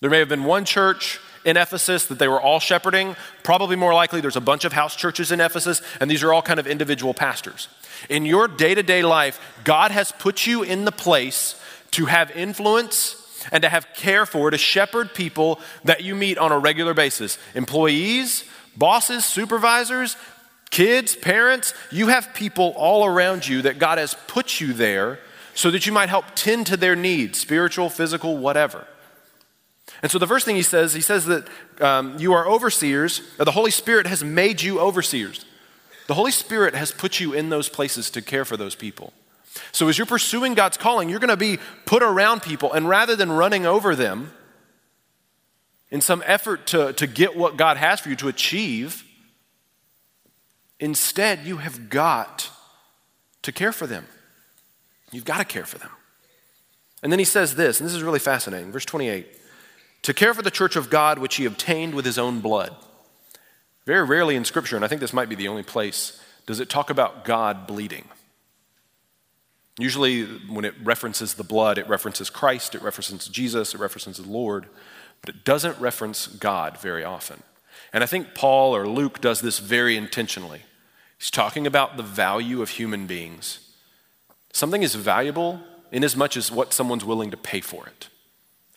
[0.00, 3.16] There may have been one church in Ephesus that they were all shepherding.
[3.42, 6.42] Probably more likely, there's a bunch of house churches in Ephesus, and these are all
[6.42, 7.68] kind of individual pastors.
[8.08, 11.60] In your day to day life, God has put you in the place
[11.92, 13.20] to have influence
[13.52, 17.36] and to have care for, to shepherd people that you meet on a regular basis
[17.54, 18.44] employees,
[18.76, 20.16] bosses, supervisors,
[20.74, 21.72] kids, parents.
[21.92, 25.20] You have people all around you that God has put you there
[25.54, 28.84] so that you might help tend to their needs, spiritual, physical, whatever.
[30.02, 31.46] And so the first thing he says, he says that
[31.80, 35.44] um, you are overseers, the Holy Spirit has made you overseers.
[36.08, 39.12] The Holy Spirit has put you in those places to care for those people.
[39.70, 43.14] So as you're pursuing God's calling, you're going to be put around people, and rather
[43.14, 44.32] than running over them
[45.92, 49.04] in some effort to, to get what God has for you to achieve,
[50.80, 52.50] instead you have got
[53.42, 54.06] to care for them.
[55.12, 55.90] You've got to care for them.
[57.02, 58.72] And then he says this, and this is really fascinating.
[58.72, 59.26] Verse 28
[60.02, 62.74] To care for the church of God which he obtained with his own blood.
[63.86, 66.70] Very rarely in Scripture, and I think this might be the only place, does it
[66.70, 68.08] talk about God bleeding.
[69.78, 74.30] Usually, when it references the blood, it references Christ, it references Jesus, it references the
[74.30, 74.66] Lord,
[75.20, 77.42] but it doesn't reference God very often.
[77.92, 80.62] And I think Paul or Luke does this very intentionally.
[81.18, 83.60] He's talking about the value of human beings.
[84.52, 85.60] Something is valuable
[85.90, 88.08] in as much as what someone's willing to pay for it.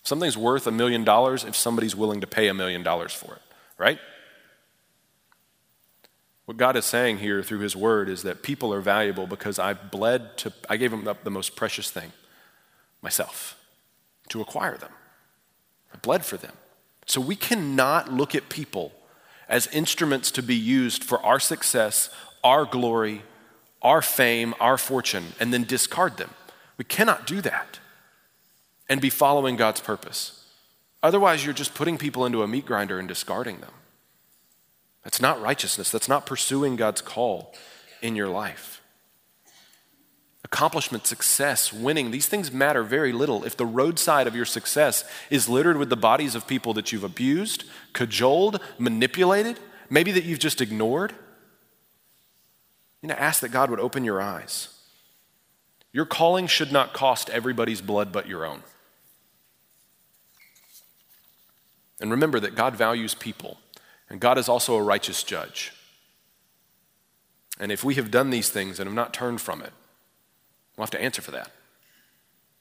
[0.03, 3.41] Something's worth a million dollars if somebody's willing to pay a million dollars for it,
[3.77, 3.99] right?
[6.45, 9.73] What God is saying here through His Word is that people are valuable because I
[9.73, 12.13] bled to, I gave them up the most precious thing,
[13.01, 13.60] myself,
[14.29, 14.93] to acquire them.
[15.93, 16.53] I bled for them.
[17.07, 18.91] So we cannot look at people
[19.49, 22.09] as instruments to be used for our success,
[22.43, 23.23] our glory,
[23.81, 26.31] our fame, our fortune, and then discard them.
[26.77, 27.79] We cannot do that
[28.89, 30.45] and be following God's purpose.
[31.01, 33.71] Otherwise, you're just putting people into a meat grinder and discarding them.
[35.03, 35.89] That's not righteousness.
[35.89, 37.53] That's not pursuing God's call
[38.01, 38.76] in your life.
[40.47, 45.47] Accomplishment, success, winning, these things matter very little if the roadside of your success is
[45.47, 50.62] littered with the bodies of people that you've abused, cajoled, manipulated, maybe that you've just
[50.62, 51.13] ignored.
[53.01, 54.69] You know, ask that God would open your eyes
[55.97, 58.62] your calling should not cost everybody's blood but your own.
[61.99, 63.57] And remember that God values people,
[64.07, 65.73] and God is also a righteous judge.
[67.60, 69.73] And if we have done these things and have not turned from it,
[70.77, 71.51] we'll have to answer for that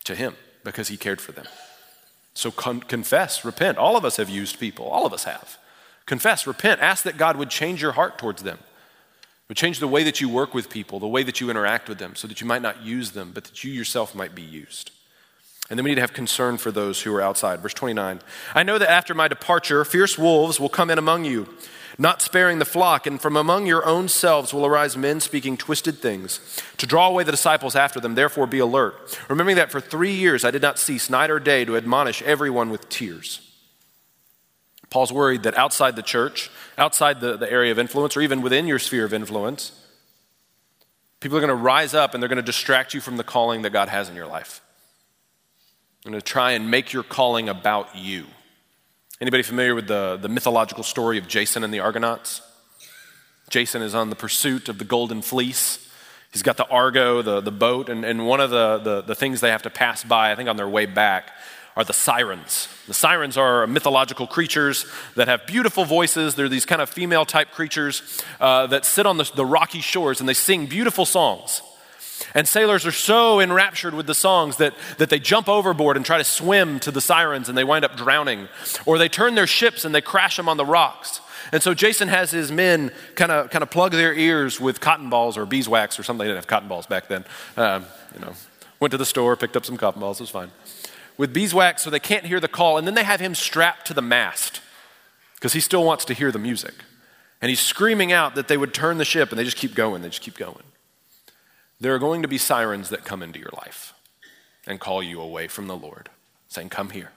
[0.05, 1.47] to Him because He cared for them.
[2.35, 3.79] So con- confess, repent.
[3.79, 5.59] All of us have used people, all of us have.
[6.07, 8.59] Confess, repent, ask that God would change your heart towards them.
[9.49, 11.99] Would change the way that you work with people, the way that you interact with
[11.99, 14.91] them, so that you might not use them, but that you yourself might be used.
[15.69, 17.61] And then we need to have concern for those who are outside.
[17.61, 18.21] Verse 29
[18.55, 21.49] I know that after my departure, fierce wolves will come in among you,
[21.99, 25.99] not sparing the flock, and from among your own selves will arise men speaking twisted
[25.99, 26.41] things
[26.77, 28.15] to draw away the disciples after them.
[28.15, 29.19] Therefore, be alert.
[29.29, 32.71] Remembering that for three years I did not cease night or day to admonish everyone
[32.71, 33.41] with tears.
[34.91, 38.67] Paul's worried that outside the church, outside the, the area of influence, or even within
[38.67, 39.73] your sphere of influence,
[41.21, 43.63] people are going to rise up and they're going to distract you from the calling
[43.63, 44.61] that God has in your life.
[46.03, 48.27] They're going to try and make your calling about you.
[49.19, 52.43] Anybody familiar with the, the mythological story of Jason and the Argonauts?
[53.49, 55.91] Jason is on the pursuit of the golden fleece.
[56.33, 59.41] He's got the Argo, the, the boat, and, and one of the, the, the things
[59.41, 61.31] they have to pass by, I think on their way back,
[61.77, 62.69] are the sirens.
[62.89, 66.35] The sirens are mythological creatures that have beautiful voices.
[66.35, 70.21] They're these kind of female type creatures uh, that sit on the, the rocky shores
[70.21, 71.63] and they sing beautiful songs.
[72.35, 76.19] And sailors are so enraptured with the songs that, that they jump overboard and try
[76.19, 78.49] to swim to the sirens and they wind up drowning.
[78.85, 81.21] Or they turn their ships and they crash them on the rocks.
[81.53, 85.09] And so Jason has his men kind of kind of plug their ears with cotton
[85.09, 86.27] balls or beeswax or something.
[86.27, 87.25] They didn't have cotton balls back then.
[87.57, 88.33] Um, you know,
[88.81, 90.19] went to the store, picked up some cotton balls.
[90.19, 90.51] It was fine
[91.17, 92.79] with beeswax so they can't hear the call.
[92.79, 94.61] And then they have him strapped to the mast
[95.35, 96.75] because he still wants to hear the music.
[97.41, 100.03] And he's screaming out that they would turn the ship, and they just keep going,
[100.03, 100.63] they just keep going.
[101.81, 103.93] There are going to be sirens that come into your life
[104.67, 106.09] and call you away from the Lord,
[106.49, 107.13] saying, Come here.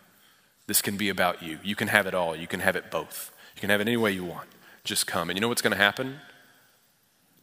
[0.68, 1.60] This can be about you.
[1.64, 2.36] You can have it all.
[2.36, 3.32] You can have it both.
[3.56, 4.50] You can have it any way you want.
[4.84, 5.30] Just come.
[5.30, 6.20] And you know what's going to happen?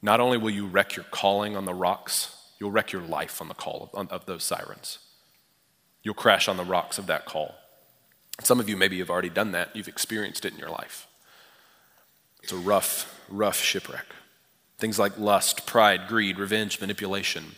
[0.01, 3.49] Not only will you wreck your calling on the rocks, you'll wreck your life on
[3.49, 5.01] the call of, of those sirens
[6.07, 7.57] you'll crash on the rocks of that call.
[8.41, 11.09] Some of you maybe have already done that, you've experienced it in your life.
[12.45, 14.07] It's a rough, rough shipwreck.
[14.79, 17.55] Things like lust, pride, greed, revenge, manipulation.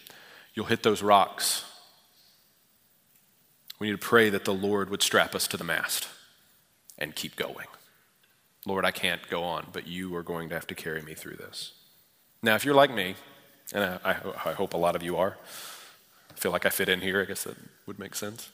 [0.54, 1.64] You'll hit those rocks.
[3.78, 6.08] We need to pray that the Lord would strap us to the mast
[6.96, 7.66] and keep going.
[8.66, 11.36] Lord, I can't go on, but you are going to have to carry me through
[11.36, 11.72] this.
[12.42, 13.14] Now, if you're like me,
[13.72, 15.38] and I, I, I hope a lot of you are,
[16.30, 17.20] I feel like I fit in here.
[17.20, 18.50] I guess that would make sense.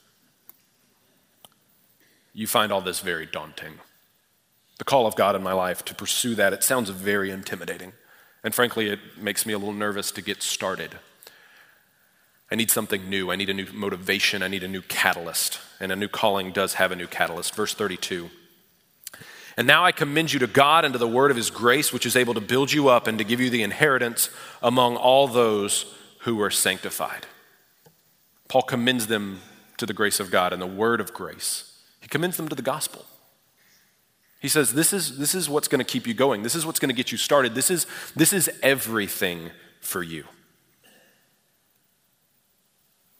[2.33, 3.75] You find all this very daunting.
[4.77, 7.93] The call of God in my life to pursue that, it sounds very intimidating.
[8.45, 10.91] And frankly, it makes me a little nervous to get started.
[12.51, 13.31] I need something new.
[13.31, 14.43] I need a new motivation.
[14.43, 15.59] I need a new catalyst.
[15.79, 17.55] And a new calling does have a new catalyst.
[17.55, 18.29] Verse 32.
[19.57, 22.05] And now I commend you to God and to the word of his grace, which
[22.05, 24.29] is able to build you up and to give you the inheritance
[24.61, 27.25] among all those who are sanctified.
[28.47, 29.41] Paul commends them
[29.77, 31.81] to the grace of God and the word of grace.
[31.99, 33.05] He commends them to the gospel.
[34.41, 36.43] He says, This is, this is what's going to keep you going.
[36.43, 37.55] This is what's going to get you started.
[37.55, 40.25] This is, this is everything for you.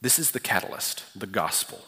[0.01, 1.79] This is the catalyst, the gospel,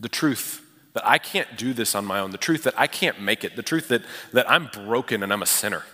[0.00, 0.62] the truth
[0.94, 3.56] that I can't do this on my own, the truth that I can't make it,
[3.56, 5.84] the truth that, that I'm broken and I'm a sinner.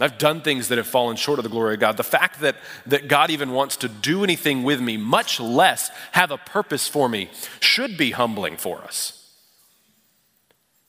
[0.00, 1.96] I've done things that have fallen short of the glory of God.
[1.96, 6.32] The fact that, that God even wants to do anything with me, much less have
[6.32, 9.23] a purpose for me, should be humbling for us.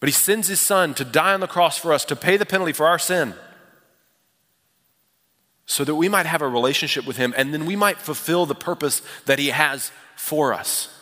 [0.05, 2.45] But He sends His Son to die on the cross for us, to pay the
[2.45, 3.33] penalty for our sin,
[5.65, 8.53] so that we might have a relationship with Him and then we might fulfill the
[8.53, 10.95] purpose that He has for us.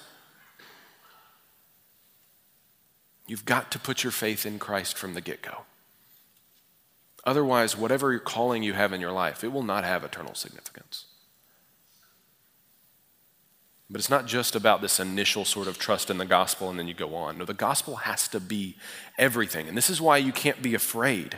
[3.28, 5.64] You've got to put your faith in Christ from the get go.
[7.26, 11.08] Otherwise, whatever calling you have in your life, it will not have eternal significance.
[13.94, 16.88] But it's not just about this initial sort of trust in the gospel and then
[16.88, 17.38] you go on.
[17.38, 18.76] No, the gospel has to be
[19.20, 19.68] everything.
[19.68, 21.38] And this is why you can't be afraid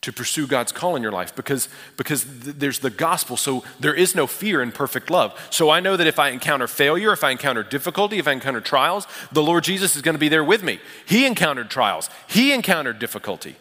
[0.00, 3.36] to pursue God's call in your life because, because th- there's the gospel.
[3.36, 5.38] So there is no fear in perfect love.
[5.50, 8.62] So I know that if I encounter failure, if I encounter difficulty, if I encounter
[8.62, 10.80] trials, the Lord Jesus is going to be there with me.
[11.04, 13.56] He encountered trials, He encountered difficulty.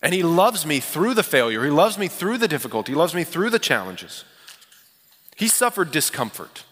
[0.00, 3.14] And He loves me through the failure, He loves me through the difficulty, He loves
[3.14, 4.24] me through the challenges.
[5.34, 6.64] He suffered discomfort.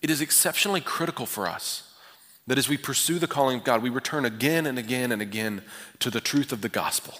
[0.00, 1.94] It is exceptionally critical for us
[2.46, 5.62] that as we pursue the calling of God, we return again and again and again
[5.98, 7.14] to the truth of the gospel.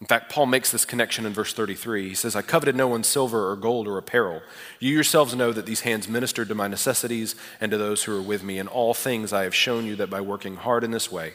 [0.00, 2.08] In fact, Paul makes this connection in verse 33.
[2.08, 4.42] He says, I coveted no one's silver or gold or apparel.
[4.80, 8.22] You yourselves know that these hands ministered to my necessities and to those who are
[8.22, 8.58] with me.
[8.58, 11.34] In all things I have shown you that by working hard in this way,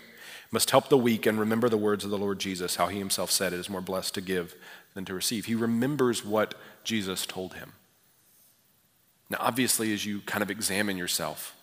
[0.52, 3.32] must help the weak and remember the words of the Lord Jesus, how he himself
[3.32, 4.56] said, It is more blessed to give
[4.94, 5.46] than to receive.
[5.46, 7.74] He remembers what Jesus told him.
[9.30, 11.56] Now, obviously, as you kind of examine yourself,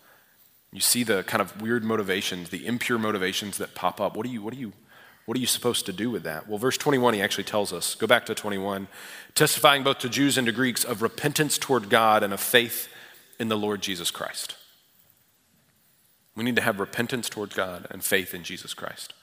[0.72, 4.16] you see the kind of weird motivations, the impure motivations that pop up.
[4.16, 4.72] What are you, what are you,
[5.24, 6.48] what are you supposed to do with that?
[6.48, 7.96] Well, verse 21, he actually tells us.
[7.96, 8.86] Go back to 21.
[9.34, 12.88] Testifying both to Jews and to Greeks of repentance toward God and of faith
[13.40, 14.56] in the Lord Jesus Christ.
[16.36, 19.14] We need to have repentance towards God and faith in Jesus Christ.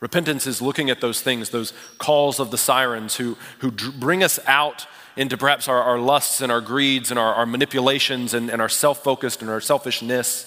[0.00, 4.38] Repentance is looking at those things, those calls of the sirens who, who bring us
[4.46, 8.62] out into perhaps our, our lusts and our greeds and our, our manipulations and, and
[8.62, 10.46] our self focused and our selfishness.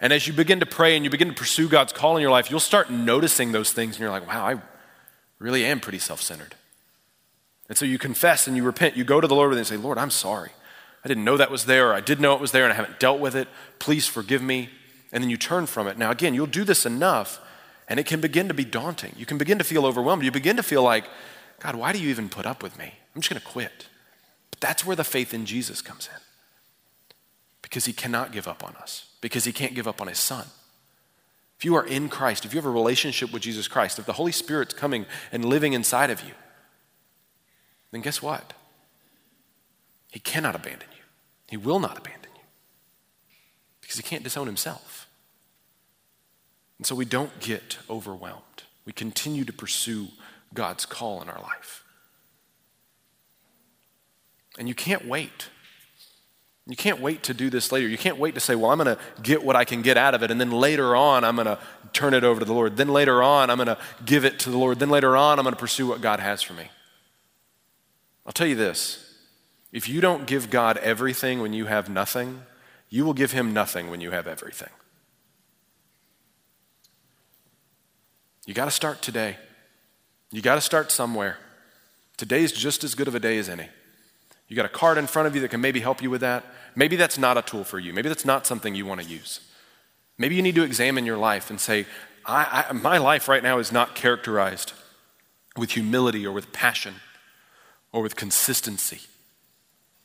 [0.00, 2.30] And as you begin to pray and you begin to pursue God's call in your
[2.30, 4.60] life, you'll start noticing those things and you're like, wow, I
[5.38, 6.54] really am pretty self centered.
[7.68, 8.96] And so you confess and you repent.
[8.96, 10.50] You go to the Lord and say, Lord, I'm sorry.
[11.04, 12.76] I didn't know that was there, or I did know it was there and I
[12.76, 13.48] haven't dealt with it.
[13.78, 14.70] Please forgive me.
[15.12, 15.98] And then you turn from it.
[15.98, 17.40] Now, again, you'll do this enough
[17.88, 19.12] and it can begin to be daunting.
[19.16, 20.24] You can begin to feel overwhelmed.
[20.24, 21.04] You begin to feel like,
[21.60, 22.94] God, why do you even put up with me?
[23.14, 23.88] I'm just going to quit.
[24.50, 26.20] But that's where the faith in Jesus comes in
[27.60, 30.46] because he cannot give up on us because he can't give up on his son.
[31.58, 34.14] If you are in Christ, if you have a relationship with Jesus Christ, if the
[34.14, 36.34] Holy Spirit's coming and living inside of you,
[37.92, 38.52] then guess what?
[40.10, 40.91] He cannot abandon you.
[41.52, 42.40] He will not abandon you
[43.82, 45.06] because he can't disown himself.
[46.78, 48.62] And so we don't get overwhelmed.
[48.86, 50.08] We continue to pursue
[50.54, 51.84] God's call in our life.
[54.58, 55.50] And you can't wait
[56.66, 57.86] you can't wait to do this later.
[57.86, 60.14] You can't wait to say, well, I'm going to get what I can get out
[60.14, 61.58] of it, and then later on, I'm going to
[61.92, 62.76] turn it over to the Lord.
[62.76, 64.78] Then later on, I'm going to give it to the Lord.
[64.78, 66.70] Then later on, I'm going to pursue what God has for me.
[68.24, 69.11] I'll tell you this
[69.72, 72.42] if you don't give God everything when you have nothing,
[72.90, 74.68] you will give him nothing when you have everything.
[78.46, 79.38] You got to start today.
[80.30, 81.38] You got to start somewhere.
[82.16, 83.68] Today is just as good of a day as any.
[84.48, 86.44] You got a card in front of you that can maybe help you with that.
[86.74, 87.92] Maybe that's not a tool for you.
[87.92, 89.40] Maybe that's not something you want to use.
[90.18, 91.86] Maybe you need to examine your life and say,
[92.26, 94.72] I, I, my life right now is not characterized
[95.56, 96.96] with humility or with passion
[97.92, 99.00] or with consistency.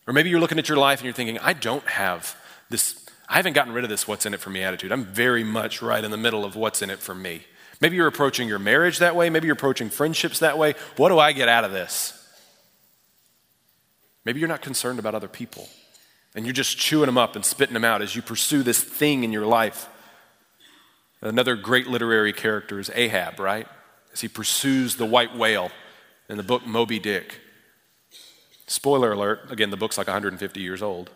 [0.07, 2.35] Or maybe you're looking at your life and you're thinking, I don't have
[2.69, 4.91] this, I haven't gotten rid of this what's in it for me attitude.
[4.91, 7.41] I'm very much right in the middle of what's in it for me.
[7.81, 9.29] Maybe you're approaching your marriage that way.
[9.29, 10.75] Maybe you're approaching friendships that way.
[10.95, 12.13] What do I get out of this?
[14.25, 15.69] Maybe you're not concerned about other people
[16.35, 19.23] and you're just chewing them up and spitting them out as you pursue this thing
[19.23, 19.89] in your life.
[21.21, 23.67] Another great literary character is Ahab, right?
[24.13, 25.71] As he pursues the white whale
[26.29, 27.39] in the book Moby Dick.
[28.67, 31.09] Spoiler alert, again, the book's like 150 years old.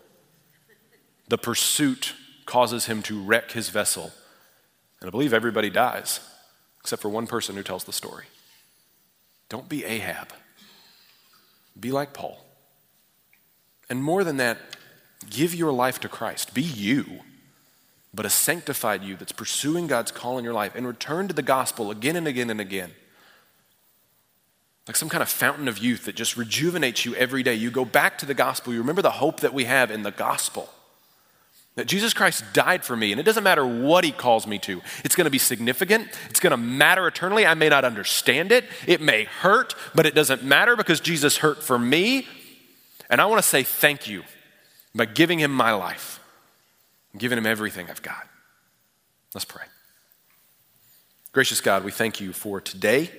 [1.28, 2.14] The pursuit
[2.46, 4.12] causes him to wreck his vessel.
[5.00, 6.20] And I believe everybody dies,
[6.80, 8.24] except for one person who tells the story.
[9.48, 10.32] Don't be Ahab.
[11.78, 12.44] Be like Paul.
[13.90, 14.58] And more than that,
[15.28, 16.54] give your life to Christ.
[16.54, 17.20] Be you,
[18.14, 21.42] but a sanctified you that's pursuing God's call in your life and return to the
[21.42, 22.92] gospel again and again and again.
[24.86, 27.54] Like some kind of fountain of youth that just rejuvenates you every day.
[27.54, 28.72] You go back to the gospel.
[28.72, 30.68] You remember the hope that we have in the gospel.
[31.76, 34.82] That Jesus Christ died for me, and it doesn't matter what he calls me to.
[35.04, 36.08] It's going to be significant.
[36.28, 37.46] It's going to matter eternally.
[37.46, 38.64] I may not understand it.
[38.86, 42.26] It may hurt, but it doesn't matter because Jesus hurt for me.
[43.08, 44.24] And I want to say thank you
[44.94, 46.20] by giving him my life,
[47.16, 48.28] giving him everything I've got.
[49.32, 49.64] Let's pray.
[51.32, 53.10] Gracious God, we thank you for today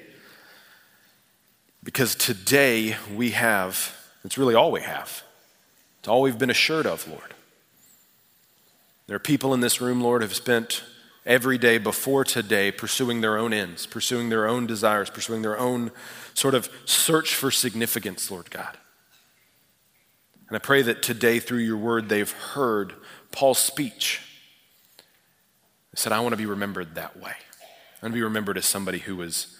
[1.83, 5.23] because today we have, it's really all we have.
[5.99, 7.33] It's all we've been assured of, Lord.
[9.07, 10.83] There are people in this room, Lord, who have spent
[11.25, 15.91] every day before today pursuing their own ends, pursuing their own desires, pursuing their own
[16.33, 18.77] sort of search for significance, Lord God.
[20.47, 22.93] And I pray that today, through your word, they've heard
[23.31, 24.21] Paul's speech.
[25.91, 27.31] He said, I want to be remembered that way.
[27.31, 29.57] I want to be remembered as somebody who was,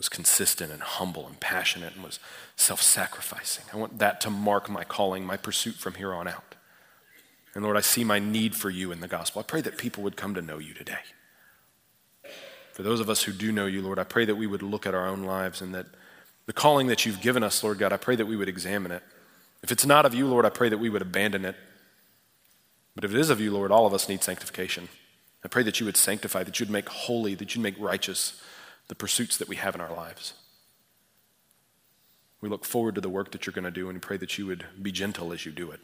[0.00, 2.18] was consistent and humble and passionate and was
[2.56, 3.66] self sacrificing.
[3.70, 6.54] I want that to mark my calling, my pursuit from here on out.
[7.54, 9.40] And Lord, I see my need for you in the gospel.
[9.40, 11.00] I pray that people would come to know you today.
[12.72, 14.86] For those of us who do know you, Lord, I pray that we would look
[14.86, 15.84] at our own lives and that
[16.46, 19.02] the calling that you've given us, Lord God, I pray that we would examine it.
[19.62, 21.56] If it's not of you, Lord, I pray that we would abandon it.
[22.94, 24.88] But if it is of you, Lord, all of us need sanctification.
[25.44, 28.40] I pray that you would sanctify, that you'd make holy, that you'd make righteous
[28.90, 30.32] the pursuits that we have in our lives.
[32.40, 34.46] We look forward to the work that you're going to do and pray that you
[34.46, 35.78] would be gentle as you do it.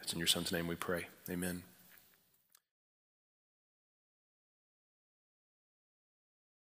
[0.00, 1.08] It's in your son's name we pray.
[1.28, 1.64] Amen.